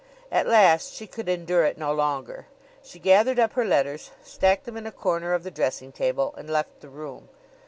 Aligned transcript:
At 0.31 0.47
last 0.47 0.95
she 0.95 1.05
could 1.05 1.29
endure 1.29 1.63
it 1.63 1.77
no 1.77 1.93
longer. 1.93 2.47
She 2.81 2.97
gathered 2.97 3.37
up 3.37 3.53
her 3.53 3.63
letters, 3.63 4.09
stacked 4.23 4.65
them 4.65 4.75
in 4.75 4.87
a 4.87 4.91
corner 4.91 5.35
of 5.35 5.43
the 5.43 5.51
dressing 5.51 5.91
table 5.91 6.33
and 6.39 6.49
left 6.49 6.79
the 6.79 6.89
room. 6.89 7.29